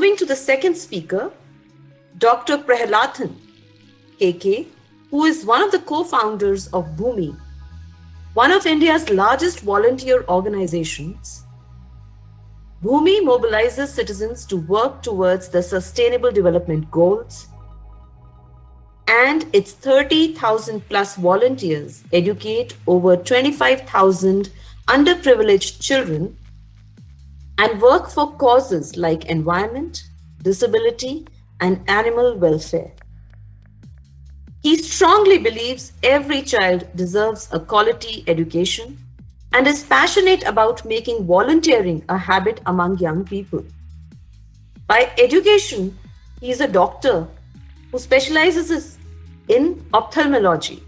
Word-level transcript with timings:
moving 0.00 0.16
to 0.16 0.24
the 0.24 0.34
second 0.34 0.74
speaker, 0.74 1.30
Dr. 2.16 2.56
Prahalathan 2.56 3.34
KK, 4.18 4.66
who 5.10 5.26
is 5.26 5.44
one 5.44 5.60
of 5.62 5.72
the 5.72 5.80
co-founders 5.80 6.68
of 6.68 6.86
Bhumi, 6.96 7.36
one 8.32 8.50
of 8.50 8.64
India's 8.64 9.10
largest 9.10 9.60
volunteer 9.60 10.24
organizations. 10.26 11.44
Bhumi 12.82 13.20
mobilizes 13.20 13.88
citizens 13.88 14.46
to 14.46 14.56
work 14.56 15.02
towards 15.02 15.50
the 15.50 15.62
Sustainable 15.62 16.32
Development 16.32 16.90
Goals, 16.90 17.48
and 19.06 19.44
its 19.52 19.72
30,000 19.72 20.88
plus 20.88 21.16
volunteers 21.16 22.04
educate 22.10 22.74
over 22.86 23.18
25,000 23.18 24.48
underprivileged 24.88 25.78
children 25.78 26.38
and 27.60 27.78
work 27.82 28.08
for 28.08 28.32
causes 28.36 28.96
like 28.96 29.26
environment, 29.26 30.04
disability, 30.42 31.26
and 31.60 31.78
animal 31.88 32.38
welfare. 32.38 32.90
He 34.62 34.76
strongly 34.78 35.36
believes 35.36 35.92
every 36.02 36.40
child 36.40 36.88
deserves 36.94 37.48
a 37.52 37.60
quality 37.60 38.24
education 38.26 38.96
and 39.52 39.66
is 39.66 39.82
passionate 39.82 40.42
about 40.44 40.86
making 40.86 41.26
volunteering 41.26 42.02
a 42.08 42.16
habit 42.16 42.62
among 42.64 42.96
young 42.98 43.24
people. 43.24 43.62
By 44.86 45.12
education, 45.18 45.98
he 46.40 46.50
is 46.50 46.62
a 46.62 46.68
doctor 46.68 47.28
who 47.92 47.98
specializes 47.98 48.96
in 49.48 49.84
ophthalmology. 49.92 50.82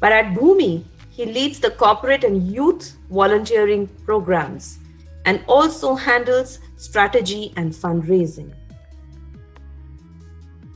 But 0.00 0.12
at 0.12 0.32
Bhumi, 0.32 0.84
he 1.10 1.26
leads 1.26 1.60
the 1.60 1.72
corporate 1.72 2.24
and 2.24 2.50
youth 2.50 2.96
volunteering 3.10 3.86
programs 4.06 4.78
and 5.24 5.44
also 5.46 5.94
handles 5.94 6.58
strategy 6.76 7.52
and 7.56 7.72
fundraising. 7.72 8.52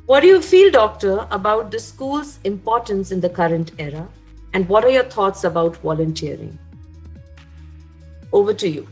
What 0.07 0.21
do 0.21 0.27
you 0.27 0.41
feel, 0.41 0.71
Doctor, 0.71 1.27
about 1.31 1.71
the 1.71 1.79
school's 1.79 2.39
importance 2.45 3.11
in 3.13 3.21
the 3.21 3.29
current 3.29 3.73
era? 3.79 4.09
And 4.55 4.67
what 4.67 4.85
are 4.85 4.91
your 4.91 5.05
thoughts 5.05 5.45
about 5.45 5.77
volunteering? 5.77 6.59
Over 8.33 8.55
to 8.55 8.69
you. 8.69 8.89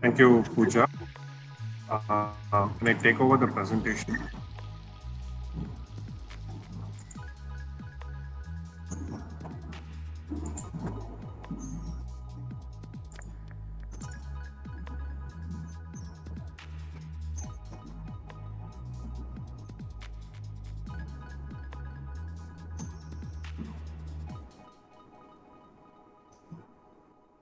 Thank 0.00 0.18
you, 0.18 0.42
Pooja. 0.54 0.88
Uh, 1.90 2.00
uh, 2.52 2.68
can 2.78 2.88
I 2.88 2.94
take 2.94 3.20
over 3.20 3.36
the 3.36 3.46
presentation? 3.46 4.18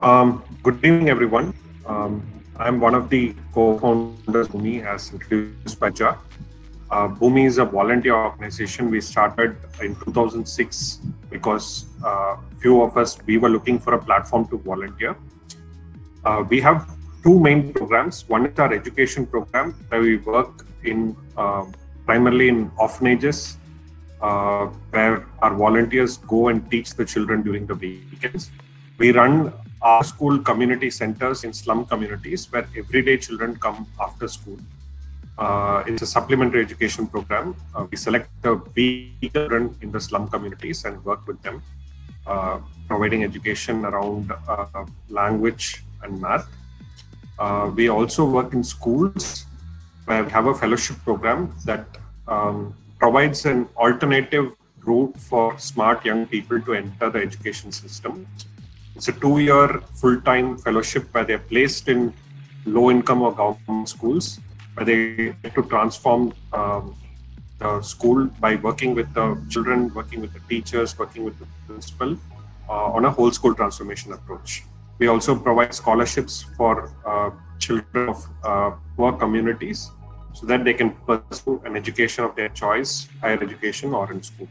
Um, 0.03 0.43
good 0.62 0.77
evening, 0.77 1.11
everyone. 1.11 1.53
Um, 1.84 2.23
I'm 2.56 2.81
one 2.81 2.95
of 2.95 3.11
the 3.11 3.34
co-founders 3.53 4.47
of 4.47 4.53
Bhumi, 4.53 4.83
as 4.83 5.12
introduced 5.12 5.79
by 5.79 5.91
Ja. 5.91 6.17
Uh, 6.91 7.09
Bhumi 7.09 7.45
is 7.45 7.59
a 7.59 7.67
volunteer 7.67 8.15
organization. 8.15 8.91
We 8.91 9.03
started 9.03 9.59
in 9.83 9.95
2006 9.97 11.01
because 11.28 11.84
uh, 12.03 12.37
few 12.62 12.81
of 12.81 12.97
us 12.97 13.19
we 13.27 13.37
were 13.37 13.51
looking 13.51 13.78
for 13.78 13.93
a 13.93 13.98
platform 13.98 14.48
to 14.48 14.56
volunteer. 14.56 15.17
Uh, 16.25 16.45
we 16.48 16.62
have 16.62 16.89
two 17.23 17.39
main 17.39 17.71
programs. 17.71 18.27
One 18.27 18.47
is 18.47 18.59
our 18.59 18.72
education 18.72 19.27
program 19.27 19.75
where 19.88 20.00
we 20.00 20.17
work 20.17 20.67
in 20.82 21.15
uh, 21.37 21.67
primarily 22.06 22.49
in 22.49 22.71
orphanages, 22.78 23.59
uh, 24.22 24.65
where 24.93 25.27
our 25.43 25.55
volunteers 25.55 26.17
go 26.17 26.49
and 26.49 26.71
teach 26.71 26.94
the 26.94 27.05
children 27.05 27.43
during 27.43 27.67
the 27.67 27.75
weekends. 27.75 28.50
We 28.97 29.12
run 29.12 29.53
our 29.83 30.05
school 30.05 30.39
community 30.39 30.91
centers 30.91 31.45
in 31.45 31.53
slum 31.53 31.85
communities 31.87 32.51
where 32.53 32.67
everyday 32.77 33.17
children 33.17 33.57
come 33.57 33.87
after 34.01 34.29
school. 34.29 34.59
Uh, 35.39 35.83
it's 35.87 36.03
a 36.03 36.07
supplementary 36.07 36.61
education 36.61 37.07
program. 37.07 37.57
Uh, 37.75 37.87
we 37.91 37.97
select 37.97 38.29
the 38.43 39.11
children 39.33 39.75
in 39.81 39.91
the 39.91 40.01
slum 40.01 40.29
communities 40.29 40.85
and 40.85 41.03
work 41.05 41.27
with 41.27 41.41
them, 41.43 41.63
uh, 42.27 42.59
providing 42.89 43.25
education 43.25 43.87
around 43.87 44.33
uh, 44.47 44.85
language 45.09 45.83
and 46.03 46.21
math. 46.21 46.47
Uh, 47.39 47.71
we 47.75 47.89
also 47.89 48.27
work 48.27 48.53
in 48.53 48.62
schools 48.62 49.47
where 50.05 50.25
we 50.25 50.31
have 50.31 50.47
a 50.47 50.55
fellowship 50.55 50.97
program 51.05 51.55
that 51.65 51.87
um, 52.29 52.75
provides 52.99 53.47
an 53.47 53.67
alternative 53.79 54.53
route 54.85 55.17
for 55.19 55.59
smart 55.59 56.05
young 56.05 56.27
people 56.27 56.61
to 56.61 56.75
enter 56.75 57.09
the 57.09 57.19
education 57.19 57.73
system 57.73 58.27
it's 59.00 59.09
a 59.09 59.12
two 59.12 59.38
year 59.38 59.81
full 60.00 60.21
time 60.21 60.59
fellowship 60.59 61.05
where 61.15 61.25
they're 61.25 61.47
placed 61.53 61.88
in 61.88 62.12
low 62.66 62.91
income 62.91 63.22
or 63.22 63.33
government 63.34 63.88
schools, 63.88 64.38
where 64.75 64.84
they 64.84 65.34
get 65.43 65.55
to 65.55 65.62
transform 65.62 66.34
um, 66.53 66.94
the 67.61 67.81
school 67.81 68.27
by 68.44 68.56
working 68.56 68.94
with 68.94 69.09
the 69.15 69.27
children, 69.49 69.91
working 69.94 70.21
with 70.21 70.34
the 70.34 70.43
teachers, 70.50 70.99
working 70.99 71.25
with 71.25 71.38
the 71.38 71.47
principal 71.66 72.15
uh, 72.69 72.97
on 72.97 73.06
a 73.06 73.11
whole 73.11 73.33
school 73.33 73.55
transformation 73.55 74.12
approach. 74.12 74.65
We 74.99 75.06
also 75.06 75.34
provide 75.34 75.72
scholarships 75.72 76.43
for 76.59 76.93
uh, 77.06 77.31
children 77.59 78.11
of 78.11 78.27
uh, 78.44 78.72
poor 78.99 79.12
communities 79.15 79.91
so 80.34 80.44
that 80.44 80.62
they 80.62 80.75
can 80.75 80.91
pursue 81.09 81.62
an 81.65 81.75
education 81.75 82.25
of 82.25 82.37
their 82.37 82.50
choice, 82.50 83.09
higher 83.22 83.43
education 83.43 83.94
or 83.94 84.12
in 84.12 84.22
school. 84.22 84.49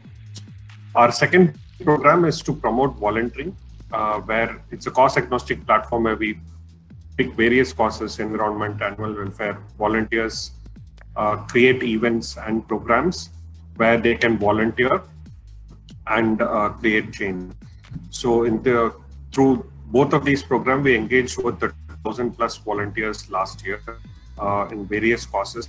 Our 0.96 1.12
second 1.12 1.56
program 1.84 2.24
is 2.24 2.42
to 2.42 2.52
promote 2.52 2.96
volunteering 2.96 3.56
uh, 3.92 4.20
where 4.20 4.62
it's 4.70 4.86
a 4.86 4.90
cost 4.90 5.16
agnostic 5.16 5.64
platform 5.66 6.04
where 6.04 6.16
we 6.16 6.38
pick 7.16 7.32
various 7.34 7.72
causes 7.72 8.18
environment, 8.18 8.80
animal 8.82 9.14
welfare, 9.14 9.58
volunteers, 9.78 10.52
uh, 11.16 11.36
create 11.36 11.82
events 11.82 12.36
and 12.36 12.66
programs 12.66 13.30
where 13.76 13.98
they 13.98 14.14
can 14.14 14.38
volunteer 14.38 15.02
and 16.06 16.42
uh, 16.42 16.68
create 16.70 17.12
change. 17.12 17.52
So, 18.10 18.44
in 18.44 18.62
the 18.62 18.94
through 19.32 19.70
both 19.86 20.12
of 20.12 20.24
these 20.24 20.42
programs, 20.42 20.84
we 20.84 20.94
engaged 20.94 21.36
the 21.36 21.72
thousand 22.04 22.32
plus 22.32 22.56
volunteers 22.56 23.30
last 23.30 23.64
year 23.64 23.80
uh, 24.38 24.68
in 24.70 24.86
various 24.86 25.26
causes. 25.26 25.68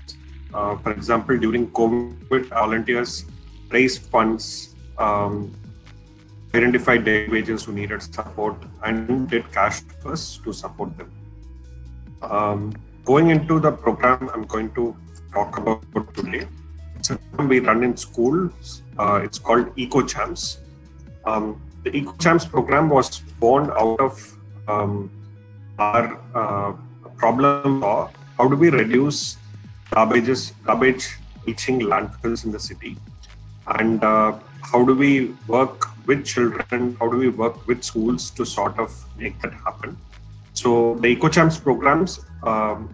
Uh, 0.54 0.76
for 0.78 0.92
example, 0.92 1.38
during 1.38 1.70
COVID, 1.72 2.50
volunteers 2.50 3.26
raised 3.70 4.04
funds 4.04 4.76
um, 4.98 5.54
identified 6.54 7.06
day 7.06 7.28
wages 7.28 7.64
who 7.66 7.74
needed 7.74 8.02
support 8.02 8.56
and 8.84 9.30
did 9.30 9.50
cash 9.52 9.82
first 10.04 10.44
to 10.44 10.54
support 10.54 10.98
them. 10.98 11.12
Um, 12.22 12.74
going 13.06 13.30
into 13.30 13.60
the 13.60 13.72
program, 13.72 14.30
I'm 14.34 14.44
going 14.44 14.72
to 14.74 14.96
talk 15.34 15.58
about 15.58 15.84
today. 16.14 16.48
It's 16.98 17.10
a 17.10 17.16
program 17.16 17.48
we 17.48 17.60
run 17.60 17.84
in 17.84 17.96
schools. 17.96 18.84
Uh, 18.98 19.22
it's 19.24 19.40
called 19.40 19.76
EcoChamps. 19.76 20.58
Um, 21.26 21.62
the 21.84 21.92
EcoChamps 21.92 22.50
program 22.50 22.90
was 22.90 23.20
born 23.40 23.72
out 23.72 24.00
of 24.00 24.38
um, 24.68 25.10
our 25.80 26.20
uh, 26.36 26.74
problem 27.18 27.84
of 27.84 28.14
how 28.38 28.48
do 28.48 28.56
we 28.56 28.70
reduce 28.70 29.38
garbages, 29.92 30.52
garbage 30.64 31.18
reaching 31.48 31.80
landfills 31.80 32.46
in 32.46 32.52
the 32.52 32.60
city, 32.60 32.98
and 33.80 34.04
uh, 34.04 34.38
how 34.62 34.84
do 34.86 34.94
we 34.96 35.34
work 35.48 35.91
with 36.06 36.26
children? 36.26 36.96
How 37.00 37.10
do 37.10 37.18
we 37.18 37.30
work 37.30 37.68
with 37.68 37.84
schools 37.84 38.30
to 38.32 38.46
sort 38.46 38.78
of 38.80 38.94
make 39.18 39.40
that 39.42 39.54
happen? 39.54 39.98
So 40.54 40.96
the 40.96 41.16
EcoChamps 41.16 41.62
programs 41.62 42.20
um, 42.44 42.94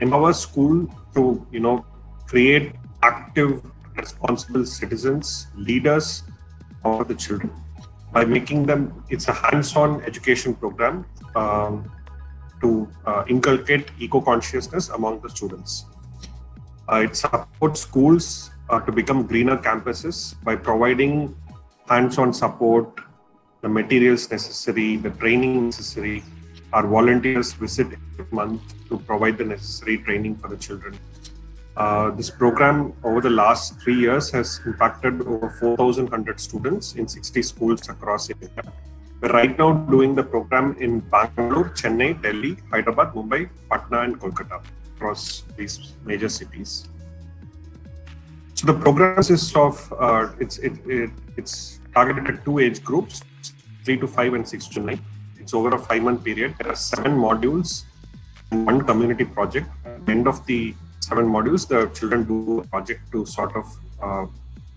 empower 0.00 0.32
school 0.32 0.88
to 1.14 1.46
you 1.50 1.60
know 1.60 1.84
create 2.26 2.72
active, 3.02 3.62
responsible 3.96 4.64
citizens, 4.64 5.48
leaders 5.56 6.22
for 6.82 7.04
the 7.04 7.14
children 7.14 7.50
by 8.12 8.24
making 8.24 8.66
them. 8.66 9.04
It's 9.08 9.28
a 9.28 9.32
hands-on 9.32 10.02
education 10.02 10.54
program 10.54 11.04
um, 11.34 11.90
to 12.60 12.88
uh, 13.06 13.24
inculcate 13.28 13.90
eco-consciousness 13.98 14.90
among 14.90 15.20
the 15.20 15.30
students. 15.30 15.86
Uh, 16.90 17.06
it 17.06 17.16
supports 17.16 17.80
schools 17.80 18.50
uh, 18.70 18.80
to 18.80 18.92
become 18.92 19.26
greener 19.26 19.56
campuses 19.56 20.34
by 20.44 20.56
providing 20.56 21.34
hands-on 21.92 22.32
support, 22.32 22.88
the 23.60 23.68
materials 23.68 24.30
necessary, 24.30 24.96
the 24.96 25.10
training 25.22 25.66
necessary. 25.66 26.22
Our 26.72 26.86
volunteers 26.86 27.52
visit 27.52 27.88
every 28.18 28.26
month 28.32 28.62
to 28.88 28.98
provide 28.98 29.36
the 29.38 29.44
necessary 29.44 29.98
training 29.98 30.36
for 30.36 30.48
the 30.48 30.56
children. 30.56 30.98
Uh, 31.76 32.10
this 32.10 32.30
program 32.30 32.92
over 33.02 33.20
the 33.20 33.30
last 33.30 33.80
three 33.80 33.98
years 33.98 34.30
has 34.30 34.60
impacted 34.66 35.20
over 35.22 35.50
4,100 35.60 36.40
students 36.40 36.94
in 36.94 37.08
60 37.08 37.42
schools 37.42 37.88
across 37.88 38.30
India. 38.30 38.64
We're 39.20 39.32
right 39.32 39.56
now 39.58 39.72
doing 39.94 40.14
the 40.14 40.22
program 40.22 40.76
in 40.80 41.00
Bangalore, 41.00 41.70
Chennai, 41.80 42.20
Delhi, 42.22 42.56
Hyderabad, 42.70 43.12
Mumbai, 43.14 43.48
Patna, 43.70 44.00
and 44.00 44.18
Kolkata 44.20 44.62
across 44.96 45.44
these 45.56 45.94
major 46.04 46.28
cities. 46.28 46.88
So 48.54 48.66
the 48.66 48.74
program 48.74 49.14
consists 49.14 49.54
of 49.56 49.92
uh, 49.98 50.32
it's 50.38 50.58
it, 50.58 50.74
it, 50.86 51.10
it's 51.36 51.80
targeted 51.94 52.26
at 52.28 52.44
two 52.44 52.58
age 52.58 52.82
groups, 52.82 53.22
three 53.84 53.98
to 53.98 54.06
five 54.06 54.34
and 54.34 54.48
six 54.48 54.66
to 54.68 54.80
nine. 54.80 55.00
It's 55.38 55.54
over 55.54 55.74
a 55.74 55.78
five 55.78 56.02
month 56.02 56.24
period. 56.24 56.54
There 56.58 56.70
are 56.70 56.76
seven 56.76 57.16
modules 57.16 57.84
and 58.50 58.66
one 58.66 58.82
community 58.82 59.24
project. 59.24 59.68
At 59.84 60.06
the 60.06 60.12
end 60.12 60.26
of 60.28 60.44
the 60.46 60.74
seven 61.00 61.26
modules, 61.26 61.66
the 61.66 61.86
children 61.98 62.24
do 62.24 62.60
a 62.60 62.66
project 62.66 63.10
to 63.12 63.26
sort 63.26 63.54
of 63.56 63.76
uh, 64.00 64.26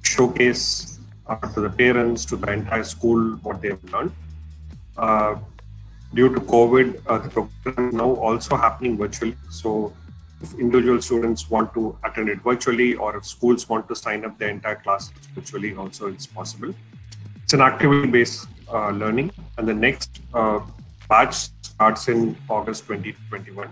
showcase 0.02 1.00
uh, 1.28 1.36
to 1.36 1.62
the 1.62 1.70
parents, 1.70 2.26
to 2.26 2.36
the 2.36 2.52
entire 2.52 2.84
school, 2.84 3.36
what 3.44 3.62
they 3.62 3.70
have 3.70 3.84
learned. 3.92 4.12
Uh, 4.98 5.36
due 6.14 6.34
to 6.34 6.40
COVID, 6.40 7.02
uh, 7.08 7.18
the 7.20 7.30
program 7.30 7.90
is 7.90 7.94
now 7.94 8.12
also 8.16 8.56
happening 8.56 8.98
virtually. 8.98 9.36
So 9.50 9.94
if 10.42 10.54
individual 10.60 11.02
students 11.02 11.50
want 11.50 11.74
to 11.74 11.98
attend 12.04 12.30
it 12.30 12.42
virtually 12.42 12.96
or 12.96 13.16
if 13.18 13.26
schools 13.26 13.68
want 13.70 13.88
to 13.88 13.96
sign 13.96 14.26
up 14.26 14.38
their 14.38 14.50
entire 14.50 14.76
class 14.76 15.12
virtually 15.34 15.76
also 15.76 16.08
it's 16.08 16.28
possible 16.28 16.74
it's 17.46 17.54
an 17.54 17.62
activity 17.62 18.08
based 18.08 18.48
uh, 18.74 18.90
learning 18.90 19.32
and 19.58 19.68
the 19.68 19.74
next 19.74 20.22
uh, 20.34 20.60
batch 21.08 21.36
starts 21.62 22.08
in 22.08 22.36
august 22.50 22.88
2021 22.88 23.72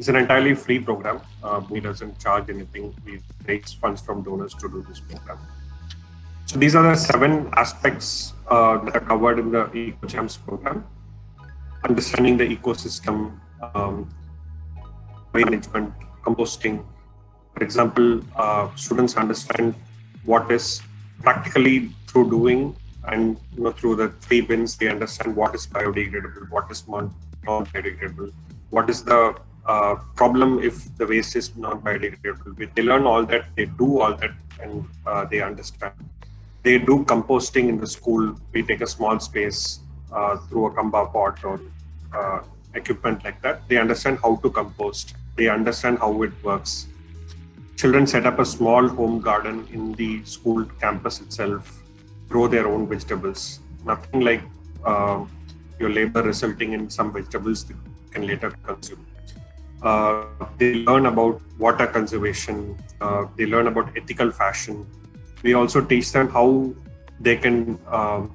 it's 0.00 0.08
an 0.08 0.16
entirely 0.16 0.54
free 0.54 0.78
program. 0.78 1.20
Uh, 1.42 1.60
we 1.68 1.78
doesn't 1.78 2.18
charge 2.18 2.48
anything. 2.48 2.94
We 3.04 3.20
raise 3.46 3.74
funds 3.74 4.00
from 4.00 4.22
donors 4.22 4.54
to 4.54 4.66
do 4.66 4.82
this 4.88 4.98
program. 4.98 5.38
So 6.46 6.58
these 6.58 6.74
are 6.74 6.82
the 6.82 6.94
seven 6.94 7.50
aspects 7.52 8.32
uh, 8.48 8.78
that 8.78 8.96
are 8.96 9.00
covered 9.00 9.38
in 9.38 9.50
the 9.50 9.64
EcoChamps 9.66 10.42
program. 10.46 10.86
Understanding 11.86 12.38
the 12.38 12.48
ecosystem 12.56 13.38
um, 13.74 14.08
management, 15.34 15.92
composting. 16.24 16.82
For 17.52 17.62
example, 17.62 18.22
uh, 18.36 18.74
students 18.76 19.16
understand 19.16 19.74
what 20.24 20.50
is 20.50 20.80
practically 21.20 21.90
through 22.06 22.30
doing 22.30 22.74
and 23.04 23.38
you 23.56 23.64
know, 23.64 23.72
through 23.72 23.96
the 23.96 24.08
three 24.20 24.40
bins, 24.40 24.76
they 24.76 24.88
understand 24.88 25.34
what 25.34 25.54
is 25.54 25.66
biodegradable, 25.66 26.50
what 26.50 26.70
is 26.70 26.86
non-biodegradable, 26.88 28.32
what 28.70 28.90
is 28.90 29.02
the 29.04 29.34
uh, 29.66 29.94
problem 30.16 30.62
if 30.62 30.96
the 30.98 31.06
waste 31.06 31.36
is 31.36 31.56
non-biodegradable. 31.56 32.74
They 32.74 32.82
learn 32.82 33.04
all 33.04 33.24
that, 33.26 33.46
they 33.56 33.66
do 33.66 34.00
all 34.00 34.14
that, 34.14 34.32
and 34.62 34.84
uh, 35.06 35.24
they 35.24 35.40
understand. 35.40 35.94
They 36.62 36.78
do 36.78 37.04
composting 37.04 37.68
in 37.68 37.78
the 37.78 37.86
school. 37.86 38.36
We 38.52 38.62
take 38.62 38.82
a 38.82 38.86
small 38.86 39.18
space 39.18 39.80
uh, 40.12 40.36
through 40.36 40.66
a 40.66 40.70
Kambha 40.72 41.10
pot 41.12 41.42
or 41.42 41.60
uh, 42.14 42.42
equipment 42.74 43.24
like 43.24 43.40
that. 43.42 43.66
They 43.68 43.78
understand 43.78 44.18
how 44.22 44.36
to 44.36 44.50
compost 44.50 45.14
they 45.40 45.48
understand 45.48 45.98
how 45.98 46.22
it 46.22 46.32
works. 46.42 46.86
Children 47.76 48.06
set 48.06 48.26
up 48.26 48.38
a 48.38 48.44
small 48.44 48.88
home 48.88 49.20
garden 49.20 49.66
in 49.72 49.92
the 49.94 50.22
school 50.24 50.64
campus 50.80 51.20
itself, 51.20 51.79
grow 52.30 52.46
their 52.48 52.66
own 52.68 52.86
vegetables. 52.88 53.60
Nothing 53.84 54.20
like 54.20 54.42
uh, 54.84 55.24
your 55.78 55.90
labor 55.90 56.22
resulting 56.22 56.72
in 56.72 56.88
some 56.88 57.12
vegetables 57.12 57.64
that 57.64 57.76
can 58.12 58.26
later 58.26 58.50
consume. 58.64 59.04
Uh, 59.82 60.24
they 60.58 60.74
learn 60.88 61.06
about 61.06 61.40
water 61.58 61.86
conservation. 61.86 62.78
Uh, 63.00 63.26
they 63.36 63.46
learn 63.46 63.66
about 63.66 63.96
ethical 63.96 64.30
fashion. 64.30 64.86
We 65.42 65.54
also 65.54 65.80
teach 65.80 66.12
them 66.12 66.28
how 66.28 66.72
they 67.18 67.36
can 67.36 67.78
um, 67.88 68.30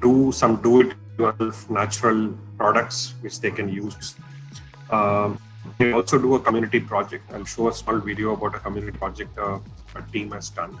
do 0.00 0.32
some 0.32 0.56
do-it-yourself 0.62 1.68
natural 1.70 2.34
products 2.58 3.14
which 3.20 3.40
they 3.40 3.50
can 3.50 3.68
use. 3.68 4.14
Um, 4.90 5.38
they 5.78 5.92
also 5.92 6.18
do 6.18 6.34
a 6.34 6.40
community 6.40 6.80
project. 6.80 7.24
I'll 7.32 7.44
show 7.44 7.68
a 7.68 7.74
small 7.74 7.98
video 7.98 8.32
about 8.34 8.54
a 8.54 8.58
community 8.58 8.96
project 8.96 9.38
uh, 9.38 9.58
a 9.94 10.02
team 10.12 10.30
has 10.32 10.50
done. 10.50 10.78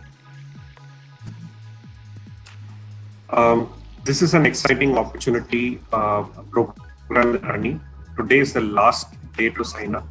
Um, 3.32 3.72
this 4.04 4.22
is 4.22 4.34
an 4.34 4.44
exciting 4.44 4.98
opportunity 4.98 5.80
uh, 5.92 6.22
program 6.50 7.38
running. 7.42 7.80
Today 8.16 8.40
is 8.40 8.52
the 8.52 8.60
last 8.60 9.14
day 9.36 9.50
to 9.50 9.64
sign 9.64 9.94
up. 9.94 10.06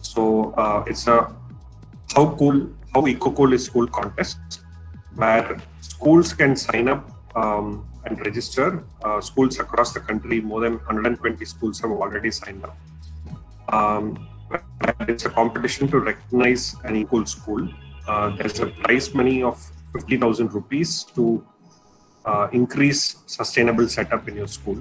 So 0.00 0.52
uh, 0.52 0.84
it's 0.86 1.06
a 1.06 1.34
how 2.14 2.34
cool, 2.36 2.68
how 2.94 3.06
eco 3.06 3.30
cool 3.30 3.52
is 3.52 3.64
school 3.64 3.86
contest 3.86 4.38
where 5.14 5.58
schools 5.80 6.32
can 6.32 6.56
sign 6.56 6.88
up 6.88 7.10
um, 7.34 7.88
and 8.04 8.20
register. 8.20 8.84
Uh, 9.02 9.20
schools 9.20 9.58
across 9.58 9.92
the 9.92 10.00
country, 10.00 10.40
more 10.40 10.60
than 10.60 10.74
120 10.74 11.44
schools 11.44 11.80
have 11.80 11.90
already 11.90 12.30
signed 12.30 12.64
up. 12.64 12.76
Um, 13.72 14.28
it's 15.00 15.24
a 15.24 15.30
competition 15.30 15.88
to 15.88 16.00
recognize 16.00 16.76
an 16.84 16.96
equal 16.96 17.24
school. 17.26 17.68
Uh, 18.06 18.30
there's 18.36 18.60
a 18.60 18.66
prize 18.66 19.14
money 19.14 19.42
of 19.42 19.58
50,000 19.92 20.52
rupees 20.52 21.04
to 21.14 21.44
uh, 22.28 22.48
increase 22.52 23.02
sustainable 23.26 23.88
setup 23.88 24.28
in 24.28 24.36
your 24.36 24.50
school. 24.58 24.78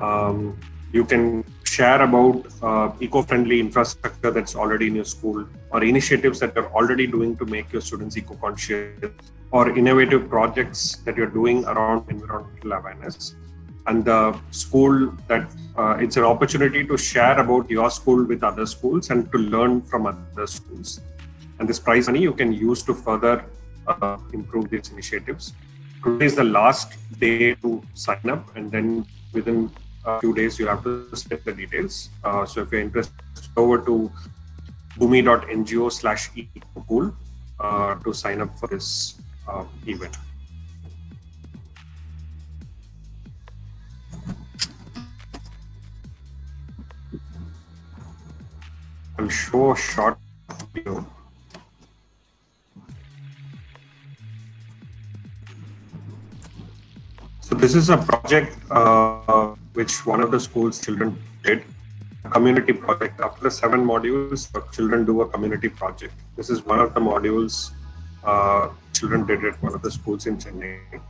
Um, 0.00 0.58
you 0.92 1.04
can 1.04 1.44
share 1.64 2.00
about 2.02 2.46
uh, 2.62 2.88
eco-friendly 3.00 3.58
infrastructure 3.60 4.30
that's 4.30 4.54
already 4.54 4.86
in 4.90 4.96
your 5.00 5.10
school 5.16 5.46
or 5.70 5.84
initiatives 5.84 6.40
that 6.40 6.52
you're 6.54 6.72
already 6.80 7.06
doing 7.06 7.36
to 7.36 7.44
make 7.46 7.72
your 7.72 7.82
students 7.88 8.16
eco-conscious 8.16 9.10
or 9.50 9.76
innovative 9.80 10.28
projects 10.28 10.96
that 11.04 11.16
you're 11.16 11.34
doing 11.40 11.64
around 11.64 12.04
environmental 12.10 12.72
awareness. 12.72 13.34
And 13.86 14.04
the 14.04 14.20
school 14.50 15.12
that 15.28 15.50
uh, 15.76 15.96
it's 16.04 16.16
an 16.16 16.24
opportunity 16.24 16.84
to 16.86 16.96
share 16.96 17.38
about 17.38 17.70
your 17.70 17.90
school 17.90 18.24
with 18.24 18.42
other 18.42 18.66
schools 18.66 19.10
and 19.10 19.30
to 19.32 19.38
learn 19.38 19.82
from 19.82 20.06
other 20.06 20.46
schools. 20.46 21.00
And 21.58 21.68
this 21.68 21.78
prize 21.78 22.06
money 22.06 22.22
you 22.22 22.32
can 22.32 22.52
use 22.52 22.82
to 22.84 22.94
further 22.94 23.44
uh, 23.86 24.16
improve 24.32 24.70
these 24.70 24.90
initiatives 24.90 25.52
today 26.04 26.26
is 26.26 26.34
the 26.36 26.44
last 26.44 26.96
day 27.18 27.54
to 27.54 27.82
sign 27.94 28.28
up 28.28 28.54
and 28.56 28.70
then 28.70 29.06
within 29.32 29.70
a 30.04 30.20
few 30.20 30.34
days 30.34 30.58
you 30.58 30.66
have 30.66 30.82
to 30.84 31.08
split 31.16 31.44
the 31.44 31.52
details. 31.52 32.10
Uh, 32.22 32.44
so 32.44 32.60
if 32.62 32.70
you're 32.70 32.80
interested 32.80 33.24
go 33.54 33.64
over 33.64 33.78
to 33.78 34.10
bhumi.ngo 34.98 35.90
slash 35.90 36.30
ecocool 36.32 37.14
uh, 37.60 37.94
to 37.96 38.12
sign 38.12 38.40
up 38.40 38.58
for 38.58 38.66
this 38.66 39.14
uh, 39.48 39.64
event. 39.86 40.16
Show 49.26 49.72
a 49.72 49.76
short 49.76 50.18
this 57.64 57.74
is 57.74 57.88
a 57.88 57.96
project 57.96 58.54
uh, 58.70 59.54
which 59.72 60.04
one 60.04 60.20
of 60.20 60.30
the 60.30 60.38
school's 60.38 60.78
children 60.84 61.16
did, 61.42 61.62
a 62.26 62.28
community 62.28 62.74
project. 62.74 63.18
After 63.20 63.48
seven 63.48 63.82
modules, 63.82 64.42
children 64.70 65.06
do 65.06 65.22
a 65.22 65.26
community 65.26 65.70
project. 65.70 66.12
This 66.36 66.50
is 66.50 66.60
one 66.66 66.78
of 66.78 66.92
the 66.92 67.00
modules 67.00 67.70
uh, 68.22 68.68
children 68.92 69.24
did 69.24 69.46
at 69.46 69.62
one 69.62 69.74
of 69.74 69.80
the 69.80 69.90
schools 69.90 70.26
in 70.26 70.36
Chennai. 70.36 71.00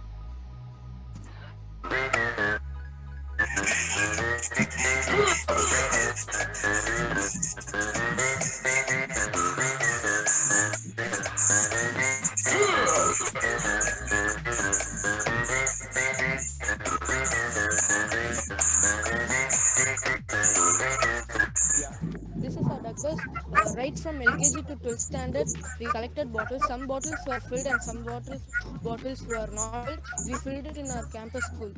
Right 23.84 23.98
from 23.98 24.18
LKG 24.18 24.66
to 24.66 24.76
12th 24.76 24.98
standard, 24.98 25.48
we 25.78 25.86
collected 25.86 26.32
bottles. 26.32 26.62
Some 26.66 26.86
bottles 26.86 27.20
were 27.26 27.40
filled 27.40 27.66
and 27.66 27.82
some 27.82 28.02
bottles 28.04 28.42
bottles 28.82 29.26
were 29.26 29.48
not. 29.52 29.98
We 30.26 30.34
filled 30.44 30.66
it 30.66 30.76
in 30.78 30.90
our 30.90 31.04
campus 31.16 31.44
school. 31.44 31.72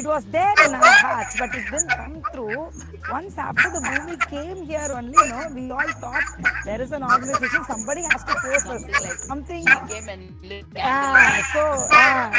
It 0.00 0.06
was 0.06 0.24
there 0.26 0.54
in 0.66 0.74
our 0.74 0.92
hearts, 1.04 1.36
but 1.38 1.54
it 1.54 1.64
didn't 1.70 1.88
come 1.88 2.19
through. 2.32 2.70
Once 3.10 3.36
after 3.38 3.68
the 3.70 3.80
movie 3.90 4.16
came 4.28 4.66
here 4.66 4.88
only, 4.94 5.12
you 5.12 5.28
know, 5.30 5.48
we 5.54 5.70
all 5.70 5.88
thought 6.00 6.24
there 6.64 6.80
is 6.80 6.92
an 6.92 7.02
organization, 7.02 7.64
somebody 7.64 8.02
has 8.10 8.22
to 8.24 8.34
force 8.42 8.66
us. 8.66 9.26
Something 9.26 9.64
like 9.64 9.78
Something. 9.78 9.88
came 9.88 10.08
and 10.08 10.34
lit 10.42 10.66
Ah, 10.76 11.42
so, 11.52 11.62
ah. 11.92 12.30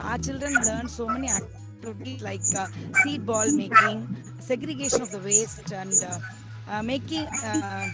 Our 0.00 0.18
children 0.18 0.52
learn 0.66 0.88
so 0.88 1.06
many 1.06 1.28
activities 1.28 2.22
like 2.22 2.40
uh, 2.58 2.66
seed 3.02 3.24
ball 3.26 3.50
making, 3.52 4.16
segregation 4.40 5.02
of 5.02 5.10
the 5.10 5.18
waste, 5.20 5.72
and 5.72 5.92
uh, 6.04 6.18
uh, 6.70 6.82
making 6.82 7.26
uh, 7.44 7.88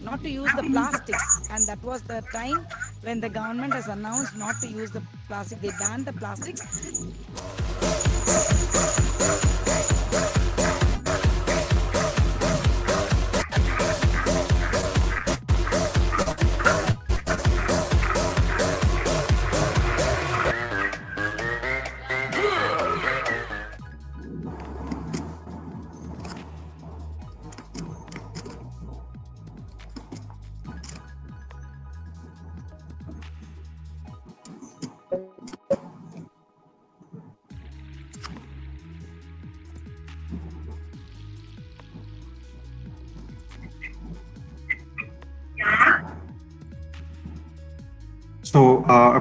not 0.00 0.22
to 0.22 0.30
use 0.30 0.50
the 0.56 0.62
plastics. 0.62 1.48
And 1.50 1.66
that 1.68 1.82
was 1.82 2.02
the 2.02 2.22
time 2.32 2.66
when 3.02 3.20
the 3.20 3.28
government 3.28 3.74
has 3.74 3.88
announced 3.88 4.36
not 4.36 4.54
to 4.62 4.68
use 4.68 4.90
the 4.90 5.02
plastic. 5.30 5.60
They 5.60 5.70
banned 5.78 6.06
the 6.06 6.12
plastics. 6.12 6.60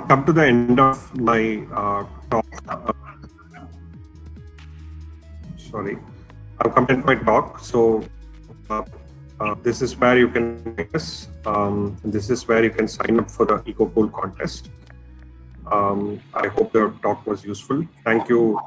Come 0.10 0.26
to 0.26 0.34
the 0.34 0.44
end 0.44 0.80
of 0.80 1.16
my 1.20 1.64
uh, 1.72 2.04
talk. 2.32 2.46
Sorry, 5.56 6.00
I've 6.60 6.74
come 6.74 6.88
to 6.88 6.98
my 6.98 7.14
talk. 7.14 7.60
So 7.60 8.04
uh, 8.72 8.82
uh, 9.40 9.54
this 9.62 9.84
is 9.84 9.96
where 9.98 10.18
you 10.18 10.28
can 10.28 10.76
this. 10.92 11.28
Um, 11.46 11.96
this 12.04 12.32
is 12.32 12.48
where 12.48 12.64
you 12.64 12.72
can 12.72 12.88
sign 12.88 13.20
up 13.20 13.30
for 13.30 13.46
the 13.46 13.60
EcoCool 13.60 14.12
contest. 14.12 14.72
Um, 15.72 16.20
I 16.34 16.48
hope 16.48 16.74
your 16.74 16.90
talk 17.04 17.28
was 17.28 17.46
useful. 17.46 17.86
Thank 18.04 18.30
you. 18.30 18.58